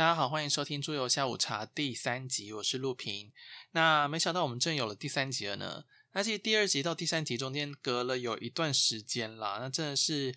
[0.00, 3.30] 大家好，欢迎收听桌游下午茶第三集，我是陆平。
[3.72, 5.84] 那没想到我们正有了第三集了呢。
[6.12, 10.34] 那其实第二集到第三集中间隔了有一段时间啦，那真的是，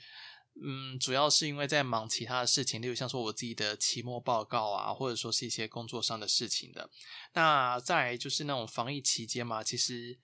[0.61, 6.89] 嗯，主要是因为在忙其他的事情，例如像说我自己的期末报告啊，或者说是一些工作上的事情的。
[7.31, 10.19] 那再就是那种防疫期间嘛，其实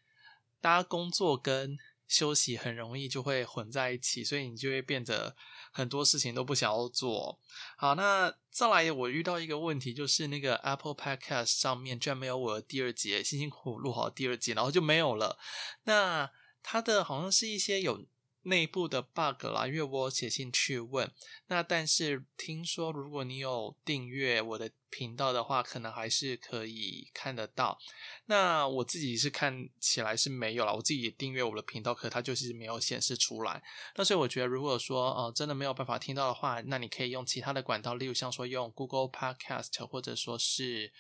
[0.60, 1.78] 大家工作跟
[2.10, 5.34] 休息很容易就会混在一起，所以你就会变得
[5.72, 7.40] 很多事情都不想要做。
[7.78, 15.40] 好，那再来我遇到一个问题，就是那个 Apple Podcast 上面居然没有我的第二集，辛辛苦苦录好第二集，然后就没有了。
[15.84, 16.30] 那
[16.62, 18.06] 它的好像是一些有。
[18.44, 21.12] 内部的 bug 啦，因为我写信去问，
[21.48, 27.78] 那但是听说如果你有订阅我的频道的话，可能还是可以看得到。
[28.26, 33.64] 那我自己是看起来是没有啦，我自己也订阅我的频道，可它就是没有显示出来。
[33.96, 40.92] 那所以我觉得，如果说呃真的没有办法听到的话，那你可以用其他的管道，例如像说用 Google Podcast 或者说是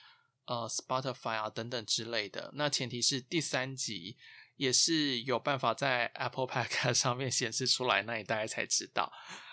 [0.45, 2.51] 呃 Spotify 啊等等之类的。
[2.55, 4.17] 那前提是第三集。
[4.59, 9.09] 也是有办法在 Apple Podcast 上面显示出来，那你大概才知道。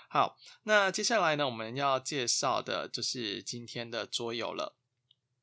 [0.08, 4.76] 好，那接下来呢，我们要介绍的就是今天的桌游了。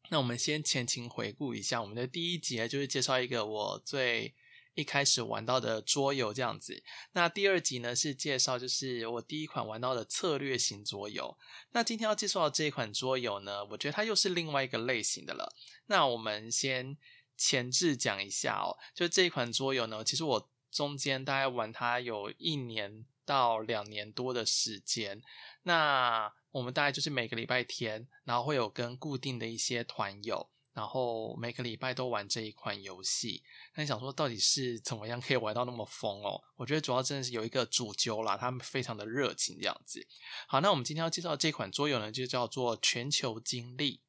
[0.10, 4.34] 那我们先前情回顾一下，我们的第一集，就是介绍一个我最
[4.74, 6.84] 一开始玩到的桌游这样子。
[7.14, 11.38] 那第二集呢，是介绍就是我第一款玩到的策略型桌游。
[11.72, 15.54] 那今天要介绍的这一款桌游呢，我觉得它又是另外一个类型的了。
[15.88, 16.98] 那我们先。
[17.36, 25.22] 前置讲一下哦，就这一款桌游呢，其实我中间大概玩它有一年到两年多的时间。
[25.64, 33.44] 那我们大概就是每个礼拜天，然后会有跟固定的一些团友，然后每个礼拜都玩这一款游戏。
[33.76, 36.42] 那你想说到底是怎么样可以玩到那么疯哦？
[36.58, 40.06] 我觉得主要真的是有一个主揪啦，他们非常的热情这样子。
[40.48, 44.02] 好，那我们今天要介绍的这款桌游呢，就叫做全球经历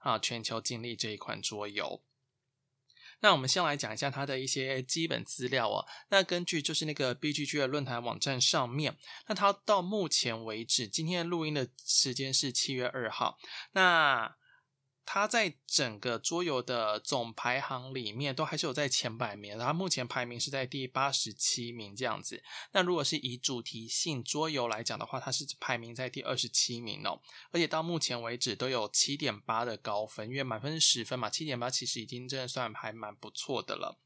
[0.00, 2.02] 啊，全球经历这一款桌游。
[3.20, 5.84] 那我们先来讲一下它的一些基本资料哦。
[6.10, 8.96] 那根据就是那个 BGG 的论坛网站上面，
[9.26, 13.38] 那它到目前为止，今天录音的时间是七月二号。
[13.72, 14.36] 那
[15.06, 19.56] 它在整个桌游的总排行里面，都还是有在前百名。
[19.56, 22.42] 它目前排名是在第八十七名这样子。
[22.72, 27.22] 那如果是以主题性桌游来讲的话，它是排名在第二十七名哦。
[27.52, 33.98] 而且到目前为止都有七点八的高分，因为满分是十分嘛，七点八其实已经真的算还蛮不错的了。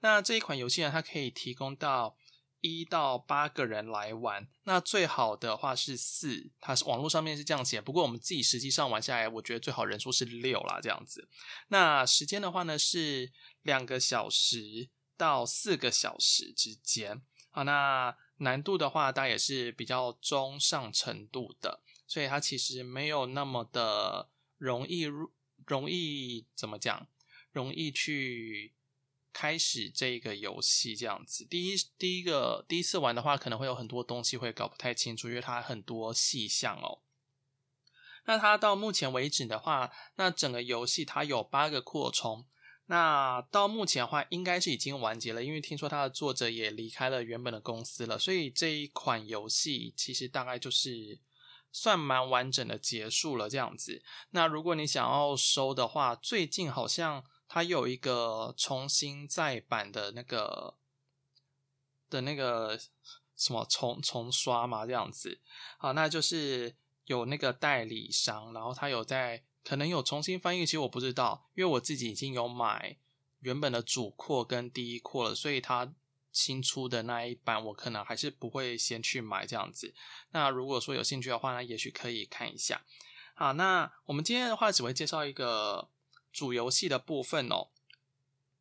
[0.00, 2.16] 那这一款游戏呢，它可以提供到。
[2.64, 11.28] 一到八个人来玩，那最好的话是四，它是网络上面是这样写，不过我们自己实际上玩下来，我觉得最好人数是六啦，这样子。
[11.68, 13.30] 那时间的话呢是
[13.60, 14.88] 两个小时
[15.18, 17.20] 到四个小时之间。
[17.50, 25.02] 好，那难度的话，大概也是比较中上程度的，所以它其实没有那么的容易，
[25.66, 27.06] 容易怎么讲，
[27.52, 28.72] 容易去。
[29.34, 37.00] 开始这个游戏这样子，第一第一个第一次玩的话，可能会有很多东西会搞不太清楚，因为它很多细项哦。
[38.26, 42.46] 那它到目前为止的话，那整个游戏它有八个扩充，
[42.86, 51.18] 那到目前的话应该是已经完结了，因为听说它的作者也离开了原本的公司了，所以这一款游戏其实大概就是
[51.72, 54.00] 算蛮完整的结束了这样子。
[54.30, 57.24] 那如果你想要收的话，最近好像。
[57.54, 60.74] 它有一个重新再版的那个
[62.10, 62.76] 的那个
[63.36, 65.38] 什么重重刷嘛，这样子，
[65.78, 72.98] 好，那就是有那个代理商，然后他有在可能有重新翻译，其实我不知道，因为我自己已经有买
[73.38, 75.94] 原本的主扩跟第一扩了，所以它
[76.32, 79.94] 新出的那一版我可能还是不会先去买这样子。
[80.32, 82.82] 那如果说有兴趣的话，那也许可以看一下。
[83.36, 85.88] 好，那我们今天的话只会介绍一个。
[86.34, 87.68] 主游戏的部分哦，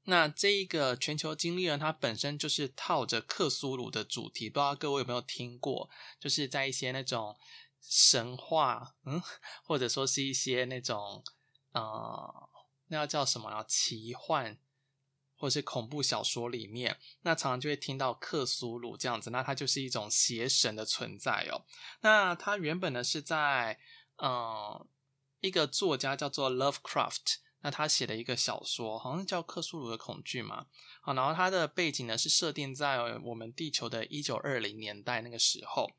[0.03, 5.89] 那这一个全球经历呢，它本身就是套着克苏鲁的主题，不知道各位有没有听过？
[6.19, 7.35] 就是在一些那种
[7.81, 9.19] 神话，嗯，
[9.63, 11.23] 或者说是一些那种，
[11.71, 12.49] 呃，
[12.89, 13.65] 那要叫什么啊？
[13.67, 14.59] 奇幻
[15.35, 21.65] 或是恐怖小说里面，那常常就会听到克苏鲁这样子，那它就是一种邪神的存在哦。
[22.01, 23.79] 那它原本呢是在，
[24.17, 24.87] 嗯、呃，
[25.41, 27.37] 一个作家叫做 Lovecraft。
[27.63, 30.67] 那他写了一个小说，好像叫《克苏鲁的恐惧》嘛。
[31.01, 35.89] 好，然后它的背景呢是设定在我们地球的一九二零年代那个时候。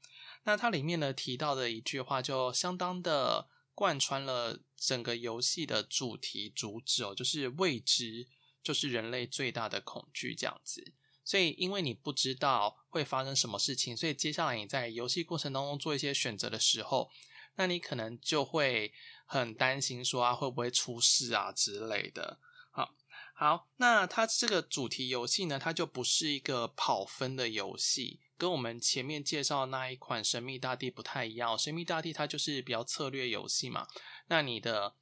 [0.45, 8.29] 那它里面呢提到的一句话，就相当的贯穿了整个游戏的主题主旨哦，就是未知
[8.63, 10.93] 就是人类最大的恐惧这样子。
[11.25, 17.11] 所以，因为你不知道会发生什么事情，所以接下来你在游戏过程当中做一些选择的时候，
[17.57, 18.93] 那你可能就会
[19.25, 22.39] 很担心说啊，会不会出事啊之类的。
[22.71, 22.95] 好，
[23.35, 31.57] 好，那它这个主题游戏呢，它就不是一个跑分的游戏，跟我们前面介绍那一款《神秘大地》不太一样。
[31.61, 33.87] 《神秘大地》它就是比较策略游戏嘛，
[34.29, 34.95] 那你的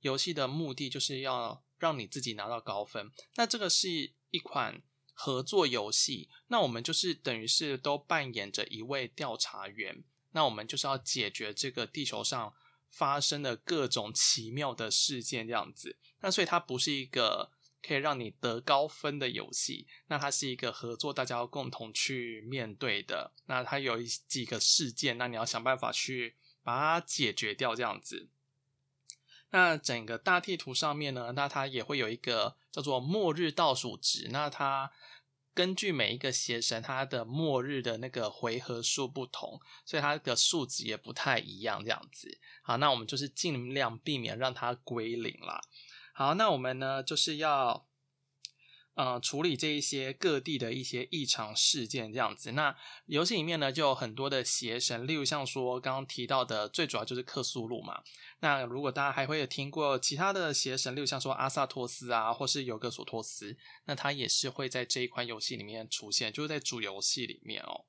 [0.00, 3.10] 游戏的目的就是要让你自己拿到高分。
[3.36, 4.82] 那这个是一款。
[5.12, 12.54] 合作游戏，那我们就是等于是都扮演着一位调查员，那我们就是要解决这个地球上
[12.90, 15.96] 发生的各种奇妙的事件这样子。
[16.20, 17.50] 那所以它不是一个
[17.82, 23.32] 可以让你得高分的游戏，那它是一个合作，大家要共同去面对的。
[23.46, 28.28] 那它有几个事件，那你要想办法去把它解决掉这样子。
[29.50, 34.92] 那整个大地图上面呢，那它也会有一个叫做末日倒数值，那它。
[35.54, 41.84] 根据每一个邪神，他的末日的那个回合数不同，所以它的数值也不太一样。
[41.84, 45.60] 这样子，好，那我们就是尽量避免让它归零啦。
[46.14, 47.89] 好，那我们呢，就是要。
[49.00, 52.52] 呃，处理这一些各地的一些异常事件这样子。
[52.52, 52.76] 那
[53.06, 58.02] 游戏里面呢，就有很多的邪神，例如像说刚刚提到的，最主要就是克苏鲁嘛。
[58.40, 63.56] 那如果大家还会有听过其他的邪神，例如像说阿萨托斯啊，或是尤格索托斯，
[63.86, 67.86] 那它也是会在这一款游戏里面出现，就是在主游戏里面哦。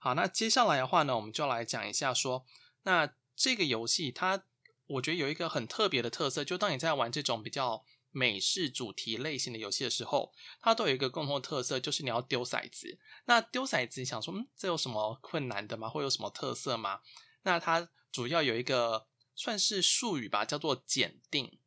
[0.00, 2.44] 好，那接下来的话呢，我们就来讲一下说，
[2.82, 4.42] 那这个游戏它，
[4.88, 7.84] 我觉得有一个很特别的特色，就当你在玩这种比较。
[8.12, 12.98] 美式主题类型的游戏的时候，它都有一个共同的特色，就是你要丢骰子。
[13.24, 15.88] 那丢骰子，你想说，嗯，这有什么困难的吗？
[15.88, 17.00] 会有什么特色吗？
[17.42, 21.58] 那它主要有一个算是术语吧，叫做检定。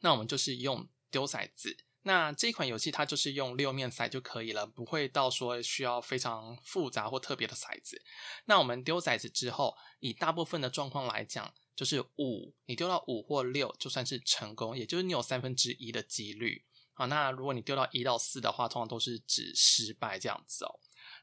[0.00, 1.84] 那我们就是用丢骰子。
[2.02, 8.02] 那这一款游戏它就是用六面骰就可以了，不会到说需要非常复杂或特别的骰子。
[8.46, 11.54] 那我们丢骰子之后，以大部分的状况来讲。
[11.74, 16.64] 就是五，你丢到五或六就算是成功，也就是你有三分之一的几率。
[16.92, 20.78] 好，那如果你丢到一到四的话，通常都是指失败这样子哦。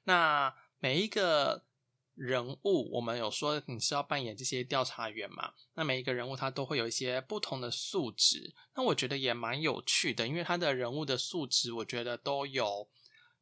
[0.06, 1.66] 那每一个
[2.16, 5.54] 人物，我们有说你是要扮演这些调查员嘛？
[5.76, 12.90] 那每一个人物他都会有一些不同的素质，那我觉得也蛮有趣的，因为他的人物的素质，我觉得都有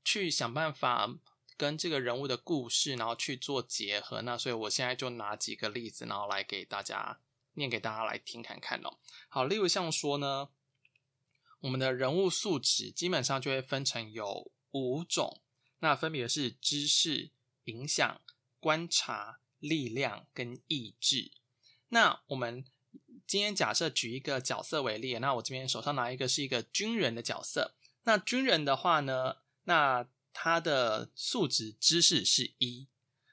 [0.03, 1.17] 去想办法。
[1.57, 7.19] 跟这个人物的故事，然后去做结合，那所以我现在就拿几个例子，然后来给大家
[7.53, 8.97] 念给大家来听看看哦。
[9.27, 10.49] 好，例如像说呢，
[11.61, 15.41] 我们的人物素质基本上就会分成有五种，
[15.79, 17.31] 那分别是知识、
[17.63, 18.21] 影响、
[18.59, 21.31] 观察、力量跟意志。
[21.89, 22.63] 那我们
[23.25, 27.73] 今天假设举一个角色为例，那我这边手上拿一个是一个军人的角色，
[28.03, 30.07] 那军人的话呢，那
[30.39, 32.87] 他的素质知识是一，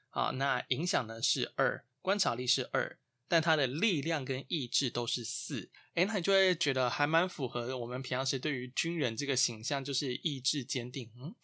[0.09, 2.97] 好，那影响呢是二，观察力是二，
[3.27, 11.35] 但他的力量跟意志都是四，诶，那你就会觉得还蛮符合我们平常时对于军人这个形象，就是意志坚定，嗯，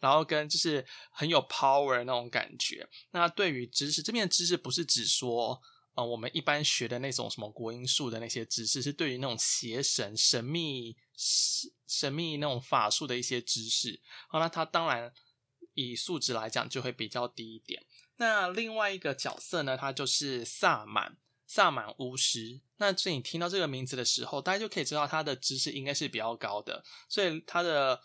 [0.00, 2.88] 然后跟就是很有 power 那种感觉。
[3.10, 5.60] 那对于知识这边的知识，不是只说。
[5.94, 10.96] 呃，我们一般学的那种什么国音术的那些知识，是对于那种邪神、神秘、
[11.92, 14.00] 神秘那种法术的一些知识。
[14.28, 15.12] 好，那它当然
[15.74, 17.84] 以素质来讲就会比较低一点。
[18.16, 22.60] 那另外一个角色呢，他就是萨满，萨满巫师。
[22.78, 26.82] 那所以你听到这个名字的时候，大家就可以知道他的知识应该是比较高的。
[27.08, 28.00] 所以他的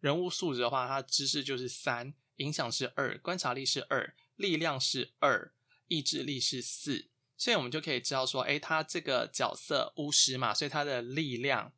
[0.00, 5.52] 人物素质的话，他知识就是三，影响是二，观察力是二，力量是二，
[5.88, 7.08] 意志力是四。
[7.36, 11.72] 所以，我们就可以知道说，诶，他这个角色巫师嘛，所以他的力量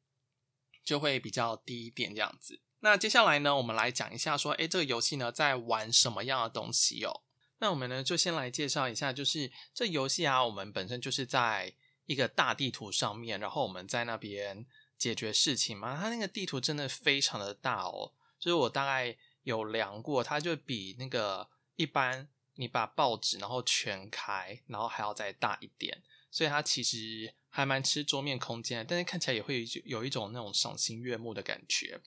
[0.84, 2.60] 就会比较低一点这样子。
[2.80, 7.22] 那接下来呢，我们来讲一下说，诶，这个游戏呢在玩什么样的东西哦？
[7.58, 11.74] 那我们呢就先来介绍一下，就是这游戏啊，我们本身就是在
[12.06, 14.66] 一个大地图上面，然后我们在那边
[14.98, 15.96] 解决事情嘛。
[15.98, 22.28] 它那个地图真的非常的大哦，就是我大概有量过，它就比那个一般。
[22.56, 26.00] 你把报纸然后全开，然后还要再大一点，
[26.30, 32.00] 所以它其实还蛮吃桌面空间，但是看起来也会有一种那种赏心悦目的感觉。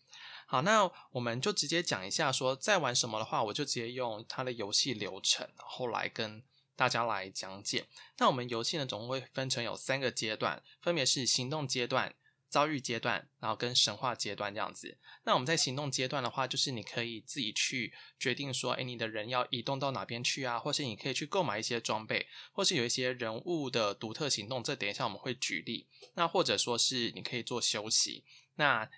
[0.45, 6.43] 好，那我们就直接讲一下说，在玩什么的话，我就直接用它的游戏流程，后来跟
[6.75, 7.85] 大家来讲解。
[8.17, 12.13] 那我们游戏呢，总共会分成有三个阶段，分别是行动阶段。
[12.49, 14.97] 遭遇阶段，然后跟神话阶段这样子。
[15.23, 20.57] 那我们在行动阶段的话，就是你可以自己去决定说，诶，你的人要移动到哪边去啊？
[20.57, 24.63] 或是你可以去购买一些装备，或是有一些人物的独特行动。
[24.63, 25.87] 这等一下我们会举例。
[26.15, 28.23] 那或者说是你可以做休息。
[28.55, 28.89] 那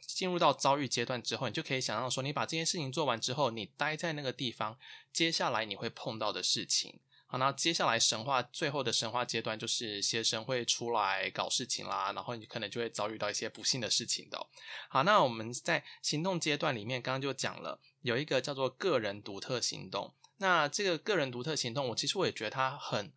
[0.00, 4.78] 进入到遭遇阶段之后，你就可以想象说，你把这件事情做完之后，你待在那个地方，
[5.12, 7.00] 接下来你会碰到的事情。
[7.30, 14.46] 好，那接下来神话最后的神话阶段就是邪神会出来搞事情啦，然后你可能就会遭遇到一些不幸的事情的。
[14.88, 20.14] 好，那我们在行动阶段里面，刚刚就讲了有一个叫做个人独特行动。
[20.38, 23.12] 那这个个人独特行动，我其实我也觉得它很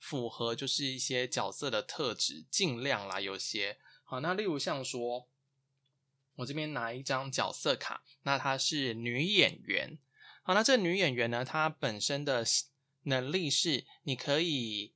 [0.00, 4.18] 符合，就是一些角色的特质，尽量啦，有些好。
[4.18, 5.28] 那例如像说，
[6.34, 9.98] 我这边拿一张角色卡，那她是女演员。
[10.42, 12.44] 好，那这个女演员呢，她本身的。
[13.04, 14.94] 能力是你可以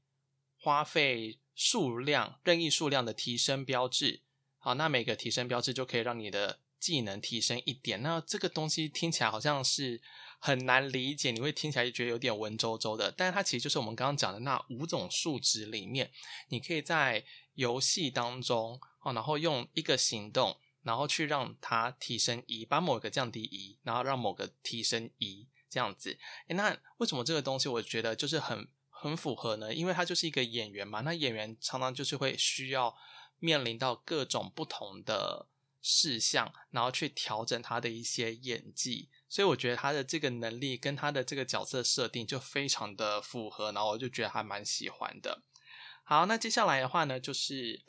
[0.59, 4.23] 花费数量任意数量的提升标志，
[4.59, 8.03] 好，那每个提升标志就可以让你的技能提升一点。
[8.03, 10.01] 那这个东西听起来好像是
[10.39, 16.11] 很难理解，你会听起来觉得有点文绉绉的，但是它其实就是我们刚刚讲的那五种数值里面，
[16.49, 25.49] 你可以在游戏当中哦，然后用一个行动，然后去让它提升一，把某个降低一，然后让某个提升一。
[25.69, 26.19] 这样子，
[26.49, 29.75] 诶，那为什么这个东西我觉得就是很很符合呢？
[29.75, 32.97] 因为他就是一个演员嘛，那演员常常就是会需要
[33.39, 35.49] 面临到各种不同的
[35.83, 45.43] 事项，然后去调整他的一些演技，所以我觉得他的这个能力跟他的这个角色设定就非常的符合，然后我就觉得还蛮喜欢的。
[46.05, 47.83] 好，那接下来的话呢，就是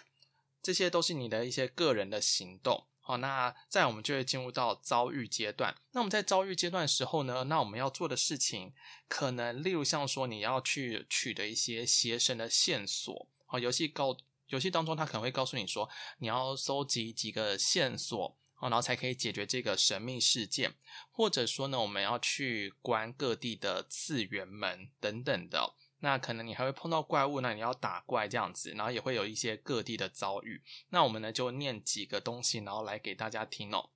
[0.61, 2.87] 这些都是你的一些个人的行动。
[3.07, 5.73] 好，那再来我们就会进入到遭遇阶段。
[5.93, 8.73] 那我们在遭遇阶段的时候呢，那我们要做的事情，
[9.07, 13.29] 可能例如像说你要去取得一些邪神的线索。
[13.45, 20.75] 好，游戏告游戏当中，他可能会告诉你说，你要搜集几个线索啊，然后才可以解决这个神秘事件。
[21.09, 25.75] 或者说呢，我们要去关各地的次元门等等的。
[25.99, 30.61] 那可能你还会碰到怪物，那你要打怪这样子，然后也会有一些各地的遭遇。
[30.89, 33.89] 那我们呢就念几个东西，然后来给大家听哦。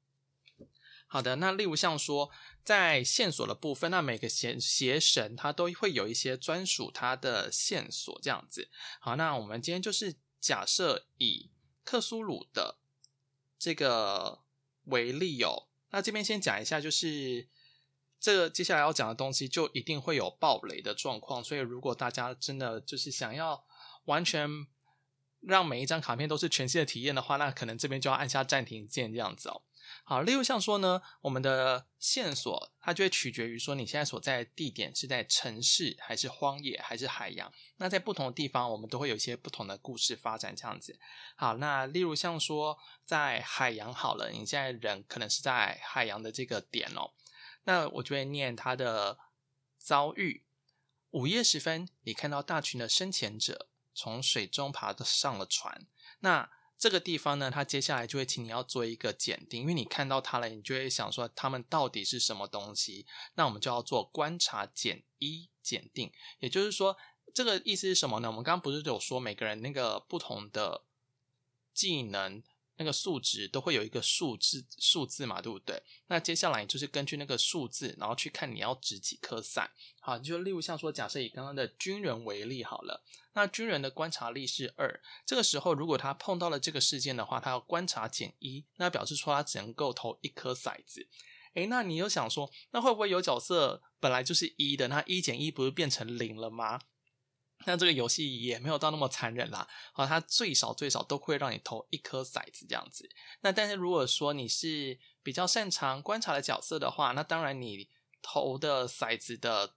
[1.05, 2.31] 好的，那例如像说
[2.63, 8.69] 在线索的部分，那每个邪邪神他都会有一些专属他的线索这样子。
[8.99, 11.51] 好，那我们今天就是假设以
[11.83, 12.79] 克苏鲁的
[13.59, 14.41] 这个
[14.85, 15.67] 为例哦。
[15.91, 17.47] 那这边先讲一下，就是。
[18.21, 23.65] 这接下来要讲的东西就一定会有暴雷的状况，所以如果大家真的就是想要
[24.05, 24.47] 完全
[25.41, 29.63] 让每一张卡片都是全新的体验的话，那可能这边就要按下暂停键这样子哦。
[30.03, 40.99] 好，例如像说呢，我们的线索它就会取决于说你现在所在的地点是在城市还是荒野还是海洋，那在不同的地方我们都会有一些不同的故事发展这样子。
[41.35, 47.09] 好，那例如像说在海洋好了，你现在人可能是在海洋的这个点哦。
[47.63, 49.19] 那我就会念他的
[49.77, 50.43] 遭遇。
[51.11, 55.85] 午夜时分，你看到大群的深潜者从水中爬上了船。
[56.19, 63.05] 那这个地方呢，他接下来就会请你要做一个检定，因为你看到他了，你就会想说他们到底是什么东西。
[63.35, 66.97] 那我们就要做观察减一检定，也就是说，
[67.33, 68.29] 这个意思是什么呢？
[68.29, 70.85] 我们刚刚不是有说每个人那个不同的
[71.73, 72.41] 技能。
[72.81, 75.83] 那个数值都会有一个数字数字嘛，对不对？
[76.07, 79.69] 那接下来就是根据那个数字，然后去看你要掷几颗伞。
[79.99, 91.07] 好，就例如像说，假设以刚刚的军人为例好了，那军人的观察力是二，这个时候如果他碰到了这个事件的话，他要观察减一，那表示说他只能够投一颗骰子。
[91.53, 96.79] 诶，那你又想说，那会不会有角色本来就是一的，那一减一不是变成零了吗？
[97.65, 103.09] 那这个游戏也没有到那么残忍啦，好，它最少最少都会让你投一颗骰子这样子。
[103.41, 107.89] 那但是如果说你是比较擅长观察的角色的话，那当然你
[108.21, 109.75] 投的骰子的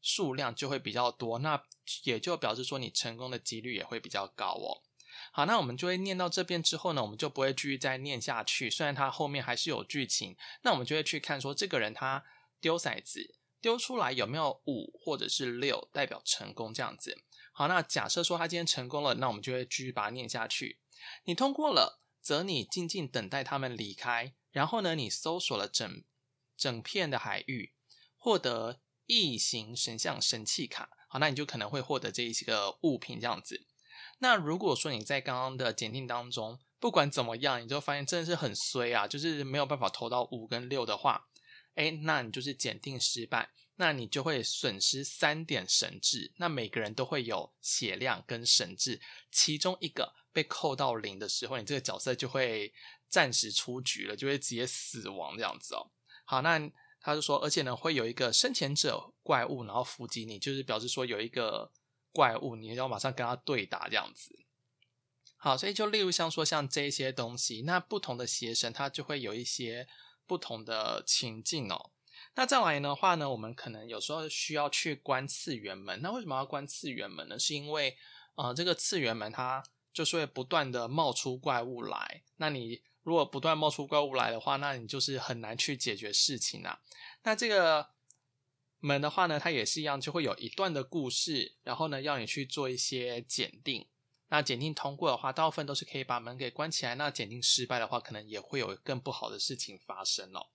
[0.00, 1.62] 数量就会比较多，那
[2.04, 4.82] 也就表示说你成功的几率也会比较高哦。
[5.30, 8.68] 好，那我们就会念到这边之后呢，我们就不会继续再念下去。
[8.68, 12.24] 虽然它后面还是有剧情，那我们就会去看说这个人他
[12.60, 13.34] 丢骰子。
[13.62, 17.22] 丢出来有没有五或者是六，代表成功这样子。
[17.54, 20.80] 好，那假设说他今天成功了，那我们就会继续把它念下去。
[21.24, 24.34] 你通过了，则你静静等待他们离开。
[24.50, 26.04] 然后呢，你搜索了整
[26.56, 27.72] 整片的海域，
[28.18, 30.90] 获得异形神像神器卡。
[31.08, 33.66] 好，那你就可能会获得这一些个物品这样子。
[34.18, 41.28] 那如果说你在刚刚的检定当中，不管怎么样，你就发现真的是很衰啊，就是没有办法投到五跟六的话。
[41.76, 46.30] 诶，那你就是检定失败，那你就会损失三点神智。
[46.36, 49.00] 那每个人都会有血量跟神智，
[49.30, 52.74] 其中一个被扣到零的时候，你这个角色就会
[53.08, 55.90] 暂时出局了，就会直接死亡这样子哦。
[56.26, 56.60] 好，那
[57.00, 61.72] 他就说，而且呢，会有一个生前者怪物，然后伏击你，就是表示说有一个
[62.12, 64.38] 怪物，你要马上跟他对打这样子。
[65.38, 69.88] 好，所以就例如像说像这些东西，那不同的邪神他就会有一些。
[70.26, 71.90] 不同的情境哦，
[72.34, 76.00] 那再来的话呢，我们可能有时候需要去关次元门。
[76.00, 77.38] 那为什么要关次元门呢？
[77.38, 77.96] 是因为
[78.34, 79.62] 呃，这个次元门它
[79.92, 82.22] 就是会不断的冒出怪物来。
[82.36, 86.80] 那你如果不断冒出怪物来的话，那你就是很难去解决事情啊。
[87.24, 87.90] 那这个
[88.78, 93.86] 门的话呢，它也是一样，就会有一段的故事，然后呢，要你去做一些检定。
[94.32, 96.94] 那检定通过的话，大部分都是可以把门给关起来。
[96.94, 100.46] 那检定失败的话，可能也会有更不好的事情发生哦。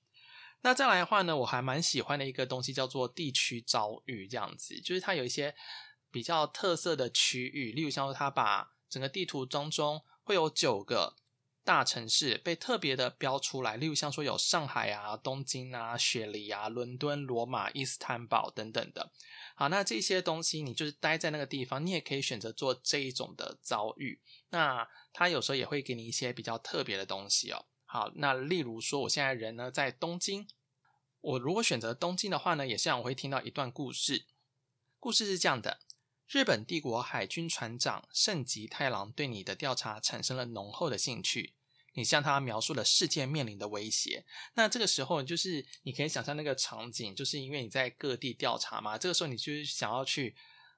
[0.61, 5.53] 那再来的话呢，我还蛮喜欢的一个东西叫做地区遭遇，这样子，就是它有一些
[6.09, 11.15] 比较特色的区域，例如像说它把整个地图当中会有九个
[11.67, 19.11] 大城市被特别的标出来，例如像说有上海啊、东京啊、雪梨啊、伦敦、罗马、伊斯坦堡等等的。
[19.53, 24.21] 好，那这些东西你就是待在那个地方，你也可以选择做这一种的遭遇。
[24.51, 27.65] 那它有时候也会给你一些比较特别的东西哦。
[27.83, 30.47] 好，那例如说我现在人呢在东京，
[31.19, 34.25] 我如果选择东京的话呢，也像我会听到一段故事。
[35.01, 35.81] 故事是这样的：
[36.29, 41.55] 日本帝国海军船长盛吉太郎对你的调查产生了浓厚的兴趣。
[41.97, 44.23] 你向他描述了世界面临的威胁，
[44.53, 50.35] 那这个时候就是你可以想象那个场景，就是因为你在各地调查嘛，这个时候你就是想要去，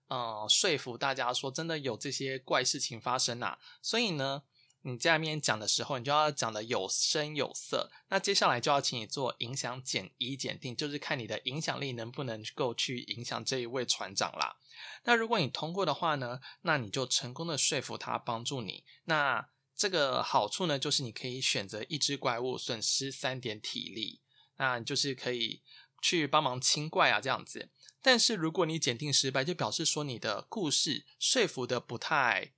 [0.08, 4.44] 呃，说服大家说真的有这些怪事情发生啊，所以呢，
[4.84, 7.92] 你在那边讲的时候，你就要讲的有声有色。
[8.08, 14.56] 那接下来就要请你做影响检一检定，就是看你的影响力能不能够去影响这一位船长啦。
[15.04, 18.86] 那如果你通过的话呢，那你就成功的说服他帮助你。
[19.04, 19.50] 那
[19.80, 24.20] 这个好处呢，就是你可以选择一只怪物，损失三点体力，
[24.58, 25.64] 那就是可以
[26.02, 27.70] 去帮忙清怪啊，这样子。
[28.02, 32.52] 但是如果你检定失败，就表示说你的故事说服的不太，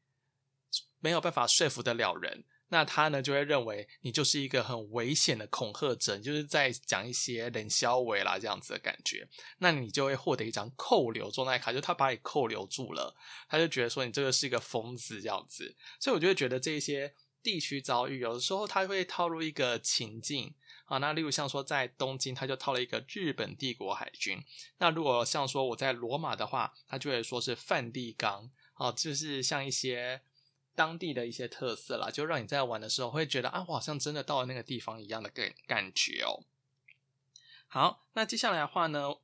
[0.98, 13.14] 没有办法说服得了人，那他呢就会认为你就是一个很危险的恐吓者，就是在讲一些冷笑话啦这样子的感觉，那你就会获得一张扣留状态卡，就他把你扣留住了，
[13.50, 20.56] 他就觉得说你这个是一个疯子这样子，所以我就会觉得这些地区遭遇有的时候他会套入一个情境。
[20.86, 24.42] 啊，那例如像说在东京，他就套了一个日本帝国海军，
[24.78, 30.22] 那如果像说我在罗马的话，他就会说是梵蒂冈，啊，就是像一些。
[30.76, 36.44] 当地的一些特色啦，就让你在玩的时候会觉得啊，我好像真的到了那个地方一样的感感觉哦。
[37.68, 39.16] 好，那接下来的话呢，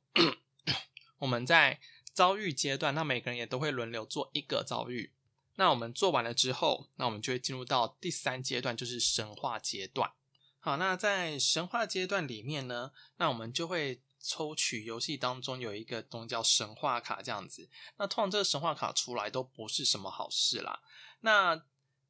[1.18, 1.80] 我们在
[2.12, 5.12] 遭遇阶段，那每个人也都会轮流做一个遭遇。
[5.56, 10.12] 那我们做完了之后，那我们就会进入到第三阶段，就是神话阶段。
[10.60, 17.68] 好，那在神话阶段里面呢，那我们就会抽取游戏当中有一个东西叫神话卡这样子。
[17.96, 20.80] 那通常这个神话卡出来都不是什么好事啦。
[21.20, 21.64] 那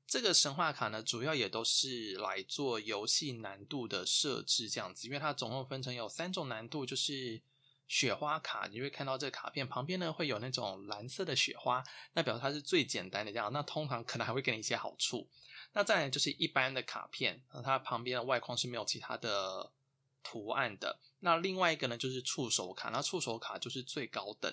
[0.06, 7.42] 这个神话卡呢，主要也都是来做游戏难度的设置这样子，因为它总共分成有三种难度，就是
[7.86, 15.28] 雪花卡，你会看到这个卡片旁边呢会有那种蓝色的雪花，那表示它是最简单的这样，那通常可能还会给你一些好处。
[15.74, 19.70] 那再来就是一般的卡片，它旁边的外框是没有其他的
[20.22, 20.98] 图案的。
[21.20, 24.50] 那另外一个呢就是触手卡，那触手卡就是最高等，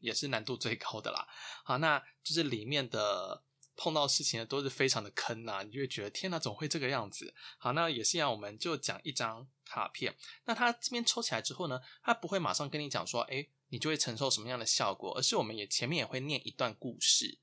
[0.00, 1.28] 也是难度最高的啦。
[1.62, 3.44] 好，那就是里面的。
[3.80, 7.32] 碰到事情呢都是非常的坑呐、啊，你就会觉得天哪，总会这个样子。
[7.58, 10.16] 好，那也是一样，我们就讲一张卡片。
[10.46, 17.38] 那他这边抽起来之后呢，他不会马上跟你讲说，诶，你就会承受什么样的效果，而是我们也前面也会念一段故事，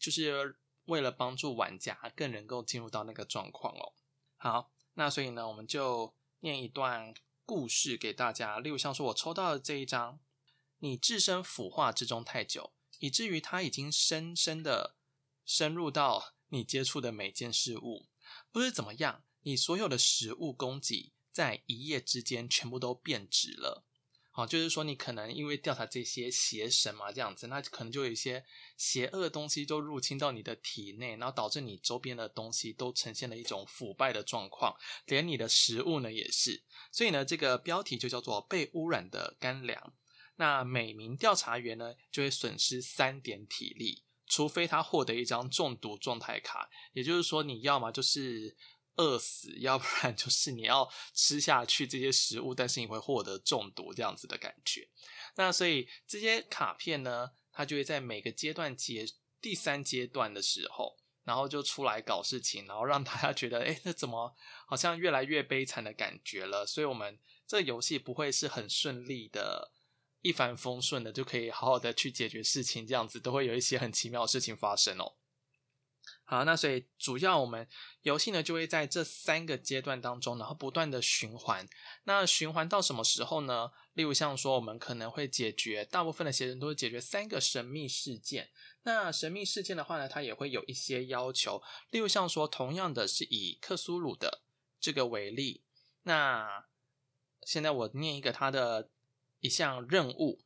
[0.00, 3.92] 就是为了帮助玩家更能够进入到那个状况哦。
[4.38, 7.12] 好，那所以呢，我们就念一段
[7.44, 8.58] 故事给大家。
[8.58, 10.18] 例如像说我抽到的这一张，
[10.78, 14.96] 你置身腐化之中太久，以至于它已经深深的。
[15.44, 18.08] 深入到你接触的每件事物，
[18.50, 23.84] 不是怎么样，你所有的食物供给在一夜之间全部都变质了。
[24.36, 28.44] 好，就是说你可能因为调查这些邪神嘛，这样子，那可能就有一些
[28.76, 34.74] 邪恶的东西都入侵到你的体内，然后导致你周边的东西都呈现了一种腐败的状况，
[35.06, 36.64] 连你的食物呢也是。
[36.90, 39.94] 所以呢，这个标题就叫做被污染的干粮。
[40.34, 44.02] 那每名调查员呢就会损失三点体力。
[44.34, 48.56] 除非他获得一张中毒状态卡，也就是说，你要么就是
[48.96, 54.88] 饿死，要不然就是你要吃下去这些食物，但是你会获得中毒这样子的感觉。
[55.36, 59.06] 那所以这些卡片呢，它就会在每个阶段结
[59.40, 64.34] 第三阶段的时候，然后就出来搞事情，然后让大家觉得，诶，那怎么
[64.66, 66.66] 好像越来越悲惨的感觉了？
[66.66, 69.70] 所以我们这游戏不会是很顺利的。
[70.24, 75.12] 一帆风顺的就可以好好的去解决事情，这样子都会有一些很奇妙的事情发生哦。
[76.24, 77.68] 好，那所以主要我们
[78.00, 81.68] 游戏呢就会在这三个阶段当中，然后不断的循环。
[82.04, 83.70] 那循环到什么时候呢？
[83.92, 88.50] 例如像说，我们可能会解决大部分的邪神都会解决三个神秘事件。
[88.84, 91.62] 那神秘事件的话呢，它也会有一些要求。
[91.90, 94.42] 例如像说，同样的是以克苏鲁的
[94.80, 95.62] 这个为例。
[96.04, 96.64] 那
[97.42, 98.90] 现在我念一个它的
[99.44, 100.40] 一项任务：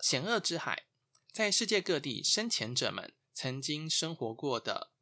[0.00, 0.86] 险恶之海，
[1.32, 3.12] 在世界各地深潜者们。
[3.34, 4.92] 曾经生活过的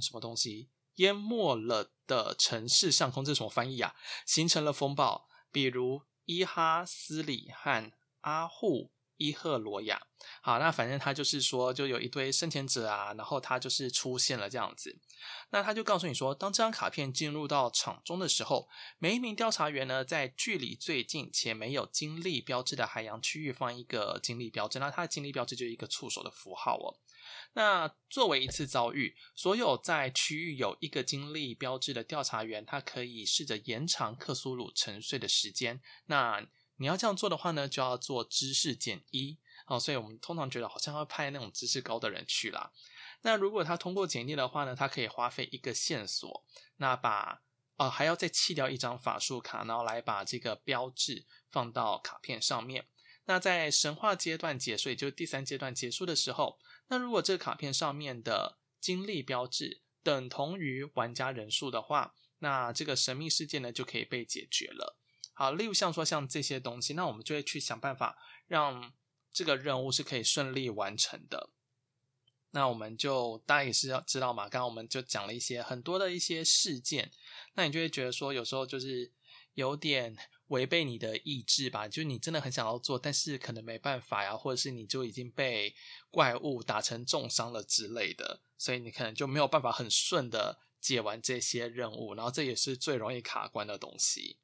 [0.00, 3.94] 什么东西淹没了的城市上空，这是什么翻译啊？
[4.26, 7.92] 形成了风暴，比如伊哈斯里和
[8.22, 8.90] 阿户
[9.22, 10.00] 伊赫罗亚。
[10.40, 14.98] 好，那反正他就是说，就有一堆生前者啊，然后他就是出现了这样子。
[15.50, 24.78] 那他就告诉你说，当这张卡片进入到场中的时候，每一名调查员呢，在距离最近且没有精力标志的海洋区域放一个精力标志。
[24.78, 26.98] 那它的精力标志就是一个触手的符号哦。
[27.54, 35.80] 那作为一次遭遇，所有在区域有一个精力标志的调查员，他可以试着延长克苏鲁沉睡的时间。
[36.06, 36.46] 那
[36.82, 39.38] 你要这样做的话呢，就要做知识减一。
[39.66, 42.72] 哦，所以我们通常觉得好像要派那种知识高的人去啦。
[43.20, 46.44] 那如果他通过简历的话呢，他可以花费一个线索，
[46.78, 47.42] 那把
[47.76, 52.88] 哦还要再弃掉一张法术卡，然后来把这个标志放到卡片上面。
[53.26, 56.58] 那在神话阶段结束，也就是第三阶段结束的时候。
[56.88, 64.98] 那如果这个卡片上面的经历标志等同于玩家人数的话，那这个神秘事件呢就可以被解决了。
[65.32, 68.92] 好，例如像说像这些东西，那我们就会去想办法让
[69.32, 71.50] 这个任务是可以顺利完成的。
[72.50, 77.10] 那我们就大家也是要知道嘛，刚刚我们就讲了一些很多的一些事件，
[77.54, 79.12] 那你就会觉得说有时候就是
[79.54, 80.16] 有点。
[80.48, 85.74] 违背你的意志吧，就是你真的很想要做，但是可能没办法呀，或者是你就已经被
[86.10, 94.36] 怪物打成重伤了之类的，所以你可能就没有办法很顺的解完这些任务，然后这也是最容易卡关的东西。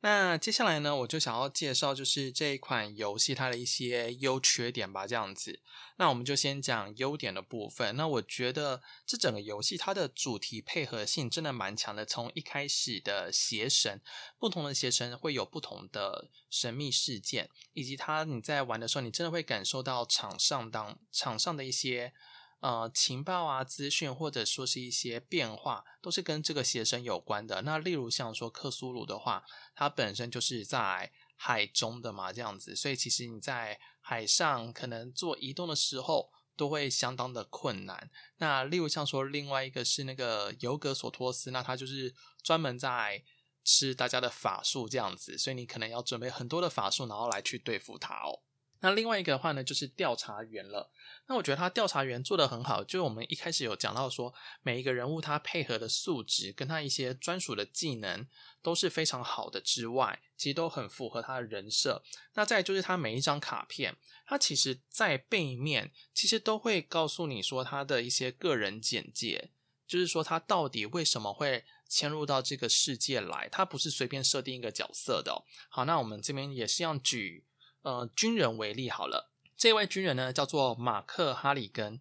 [0.00, 5.60] 那接下来呢，我就想要介绍就是这一款游戏它的一些优缺点吧，这样子。
[5.96, 7.96] 那我们就先讲优点的部分。
[7.96, 12.06] 那我觉得这整个游戏它的主题配合性真的蛮强的。
[12.06, 14.00] 从一开始的邪神，
[14.38, 22.12] 不同的邪神会有不同的神秘事件，以及它你在玩的时候，你真的会感受到场上当场上的一些。
[22.60, 27.62] 呃，情报啊，资讯或者说是一些变化，都是跟这个邪神有关的。
[27.62, 29.44] 那例如像说克苏鲁的话，
[29.76, 38.10] 它本身就是在海中的嘛，这样子，所以其实你在海上可能做移动的时候，都会相当的困难。
[38.38, 43.22] 那例如像说另外一个是那个尤格索托斯，那他就是专门在
[43.62, 48.42] 吃大家的法术这样子，所以你可能要准备很多的法术，然后来去对付他哦。
[48.80, 50.90] 那另外一个的话呢，就是调查员了。
[51.26, 58.26] 那我觉得他调查员做得很好，就是我们一开始有讲到说，每一个人物他配合的素质跟他一些专属的技能
[58.62, 62.02] 都是非常好的之外，其实都很符合他的人设。
[62.34, 69.50] 那再就是他每一张卡片，他其实在背面其实都会告诉你说他的一些个人简介，
[69.86, 75.44] 就是说他到底为什么会迁入到这个世界来，他不是随便设定一个角色的。
[75.68, 77.44] 好，那我们这边也是要举。
[77.82, 82.00] 呃，军人为例好了，这位军人呢叫做马克哈里根。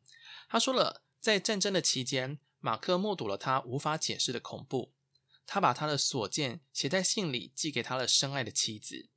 [0.49, 4.91] 他说了，在战争的期间，马克目睹了他无法解释的恐怖。
[5.45, 9.07] 他把他的所见写在信里，寄给他的深爱的妻子。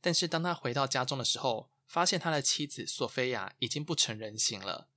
[0.00, 4.88] 但是当他回到家中的时候，发现他的妻子索菲亚已经不成人形了。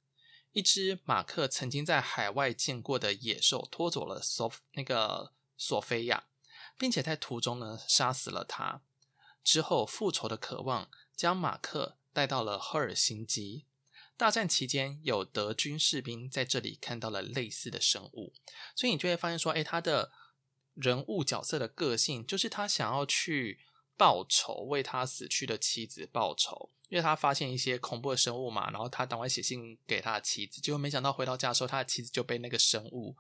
[0.52, 6.24] 一只马克曾经在海外见过的野兽拖走了索那个索菲亚，
[6.76, 8.82] 并且在途中呢杀死了他。
[9.44, 10.90] 之后复仇的渴望。
[11.20, 13.66] 将马克带到了赫尔辛基。
[14.16, 18.32] 大战期间，有德军士兵在这里看到了类似的生物，
[18.74, 20.14] 所以你就会发现说，诶，他的
[20.76, 23.60] 人物角色的个性就是他想要去
[23.98, 33.18] 报仇，为他死去的妻子报仇，因为他发现一些恐怖的生物嘛，然后他赶快写信给他的妻子，结果没想到回到家的时候，他的妻子就被那个生物，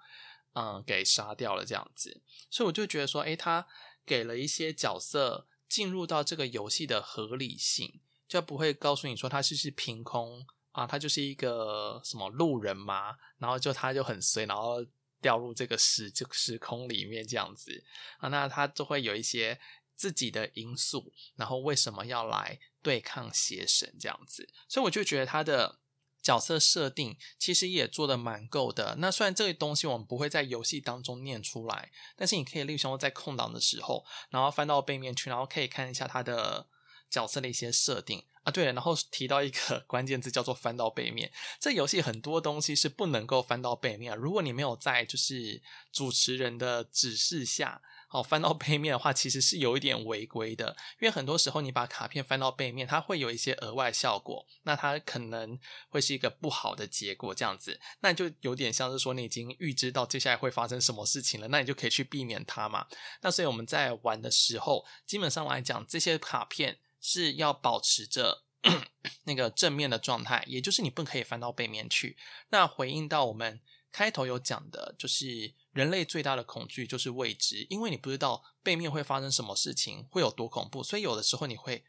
[0.53, 2.21] 嗯，给杀掉了这样子。
[2.49, 3.67] 所以我就觉得说，诶，他
[4.05, 5.47] 给了一些角色。
[5.69, 14.84] 进入到这个游戏的合理性，就不会告诉你说他是是凭空啊，他就是一个什么路人嘛，然后就他就很衰，然后
[15.21, 17.84] 掉入这个时这个时空里面这样子
[18.17, 19.60] 啊，那他就会有一些
[19.95, 25.79] 自己的因素，然后为什么要来对抗邪神这样子，所以我就觉得他的。
[26.21, 28.95] 角色设定其实也做的蛮够的。
[28.99, 36.67] 那虽然这个东西我们不会在游戏当中念出来，但是你可以例如说在空档的时候，然后翻到背面去，然后可以看一下他的
[37.10, 38.51] 角色的一些设定啊。
[38.51, 47.82] 对了，然后提到一个 关键字叫做翻到背面，这游戏很多东西是不能够翻到背面，如果你没有在就是主持人的指示下。
[48.12, 62.88] 好，翻到背面的话，其实是有一点违规的，因为很多时候你把卡片翻到背面，它会有一些额外效果，那它可能会是一个不好的结果，这样子，那就有点像是说你已经预知到接下来会发生什么事情了，那你就可以去避免它嘛。
[63.22, 68.43] 那所以我们在玩的时候，基本上来讲，这些卡片是要保持着
[69.26, 72.17] 那个正面的状态，也就是你不可以翻到背面去。
[72.50, 75.54] 那回应到我们开头有讲的，就是。
[75.71, 81.86] 人类最大的恐惧就是未知，因为你不知道背面会发生什么事情，会有多恐怖，所以有的时候你会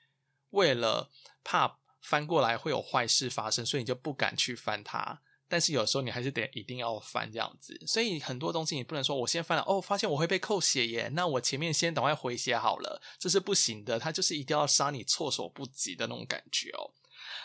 [0.50, 1.10] 为了
[1.42, 5.22] 怕翻过来会有坏事发生，所以你就不敢去翻它。
[5.48, 16.92] 但是有时候你还是得一定要翻这样子，所以很多东西你不能说我先翻了哦，发现我会被扣血耶，那我前面先赶快回血好了，这是不行的，它就是一定要杀你措手不及的那种感觉哦。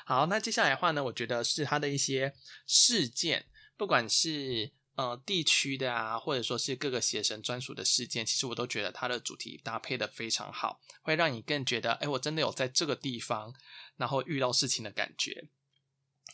[0.06, 2.36] 好，那接下来的话呢，我觉得是它的一些
[2.67, 4.74] 事件，不管是。
[4.96, 13.54] 呃，地区的啊，或者说是各个邪神专属的事件，其实我都觉得它的主题搭配的非常好，会让你更觉得，哎，我真的有在这个地方，
[13.98, 15.50] 然后遇到事情的感觉。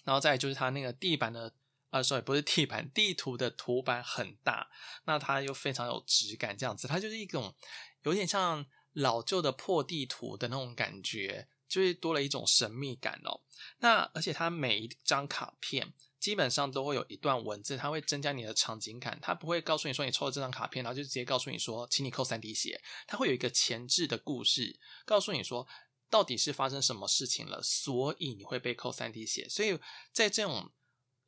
[0.04, 1.56] 然后再就是它那个地板的，
[1.89, 4.69] 呃，sorry，不是地板，地图的图板很大，
[5.06, 7.56] 那它又非常有质感，这样子，它就是一种
[8.04, 13.41] 有点像老旧的破地图的那种感觉，就是多了一种神秘感哦。
[13.80, 15.93] 那而且它每一张卡片。
[16.21, 19.17] 基本上都会有一段文字，它会增加你的场景感。
[19.19, 22.79] 它不会告诉你说你抽了这张卡片，然后就直接告诉你说，请你扣三滴血。
[23.07, 25.67] 它会有一个前置的故事，告诉你说
[26.12, 29.49] 到底是发生什么事情了，所以你会被扣三滴血。
[29.49, 29.79] 所以
[30.13, 30.71] 在这种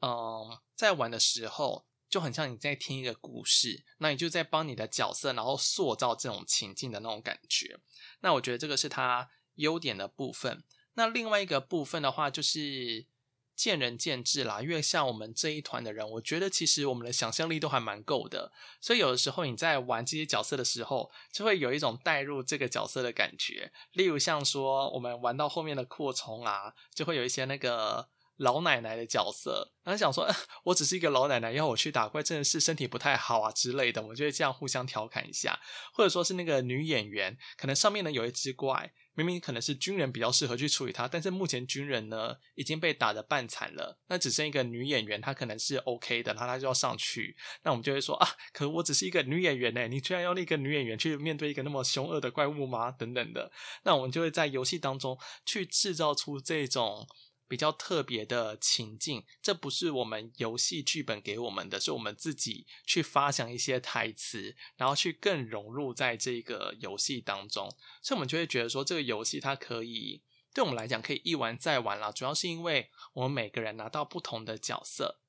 [0.02, 7.80] 嗯，在玩的时候，就很像你在听一个故事，那你就在帮你的角色，然后塑造这种情境的那种感觉。
[8.20, 10.64] 那我觉得这个是它优点的部分。
[10.94, 13.08] 那另外一个部分的话，就是。
[13.56, 23.72] 见仁见智啦，因为像我们这一团的人，我觉得其实我们的想象力都还蛮够的，所以有的时候你在玩这些角色的时候，就会有一种带入这个角色的感觉。
[23.94, 30.28] 例如像说我们玩到后面的扩充啊，就会有一些那个老奶奶的角色，然后想说，
[30.66, 35.60] 我只是一个老奶奶，要我去打怪，真的是身体不太好啊之类的，我就会这样互相调侃一下，
[35.94, 38.94] 或者说是那个女演员，可能上面呢有一只怪。
[39.16, 52.92] 明明可能是军人比较适合去处理它，但是目前军人呢已经被打得半残了，那只剩一个女演员，她可能是 OK 的，然后她就要上去，那我们就会说啊，可我只是一个女演员呢，你居然要那个女演员去面对一个那么凶恶的怪物吗？
[52.92, 53.52] 等等的，
[53.84, 57.08] 那我们就会在游戏当中去制造出这种。
[57.48, 67.70] 比较特别的情境，这不是我们游戏剧本给我们的，是我们自己去发想一些台词，然后去更融入在这个游戏当中，
[68.02, 72.12] 所以我们就会觉得说，这个游戏它可以对我们来讲可以一玩再玩啦。
[72.12, 75.20] 主要是因为我们每个人拿到不同的角色，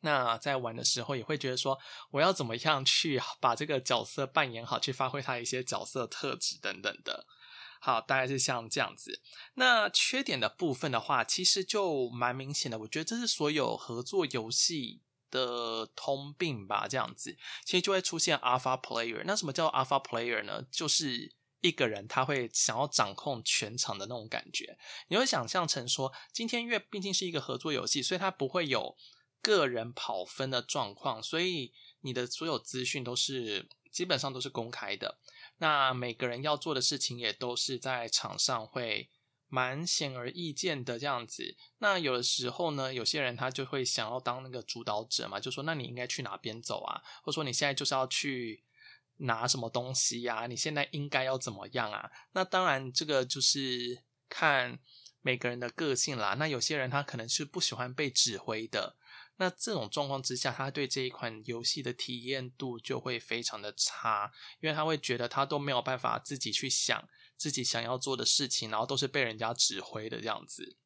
[0.00, 1.78] 那在玩的时候也会觉得说，
[2.10, 7.26] 我要怎么样去把这个角色扮演好，去发挥它一些角色特质等等的。
[7.80, 9.20] 好，大概是像这样子。
[9.54, 12.78] 那缺点的部分的话，其实就蛮明显的。
[12.80, 16.86] 我觉得这是所有合作游戏的通病吧。
[16.88, 19.22] 这样子，其实就会出现 Alpha Player。
[19.24, 20.62] 那什么叫 Alpha Player 呢？
[20.70, 24.78] 就是一个人他会想要掌控全场的那种感觉。
[25.08, 28.96] 你会想象成说，今天因为毕竟是一个合作游戏，所以它不会有
[29.42, 35.18] 个人跑分的状况，所以你的所有资讯都是基本上都是公开的。
[35.58, 39.10] 那每个人要做的事情也都是在场上会
[39.48, 41.56] 蛮显而易见的这样子。
[41.78, 48.62] 那有的时候呢，有些人他就会想要当那个主导者嘛，就说那你应该去哪边走啊，或者说你现在就是要去
[49.16, 50.46] 拿什么东西呀？
[50.46, 52.10] 你现在应该要怎么样啊？
[52.32, 54.78] 那当然这个就是看
[55.22, 56.34] 每个人的个性啦。
[56.34, 58.97] 那有些人他可能是不喜欢被指挥的。
[59.38, 70.76] 那这种状况之下，他对这一款游戏的体验度就会非常的差，因为他会觉得他都没有办法自己去想自己想要做的事情，然后都是被人家指挥的这样子。